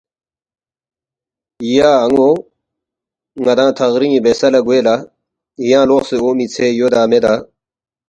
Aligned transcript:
”یا 1.75 1.91
ان٘و 2.05 2.29
ن٘دانگ 3.43 3.73
تھغرِنگ 3.77 4.15
بیسا 4.25 4.47
لہ 4.53 4.61
گوے 4.65 4.79
لہ 4.85 4.95
ینگ 5.69 5.87
لوقسے 5.89 6.15
اونگمی 6.21 6.45
ژھے 6.53 6.67
یودا 6.77 7.01
میدا؟ 7.09 7.33